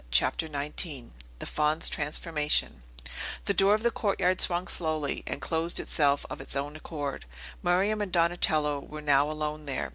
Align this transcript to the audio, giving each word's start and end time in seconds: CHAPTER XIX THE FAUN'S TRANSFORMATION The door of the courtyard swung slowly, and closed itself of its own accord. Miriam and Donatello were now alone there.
CHAPTER 0.09 0.47
XIX 0.47 1.11
THE 1.37 1.45
FAUN'S 1.45 1.87
TRANSFORMATION 1.87 2.81
The 3.45 3.53
door 3.53 3.75
of 3.75 3.83
the 3.83 3.91
courtyard 3.91 4.41
swung 4.41 4.67
slowly, 4.67 5.23
and 5.27 5.39
closed 5.39 5.79
itself 5.79 6.25
of 6.27 6.41
its 6.41 6.55
own 6.55 6.75
accord. 6.75 7.25
Miriam 7.61 8.01
and 8.01 8.11
Donatello 8.11 8.79
were 8.79 9.01
now 9.03 9.29
alone 9.29 9.65
there. 9.67 9.89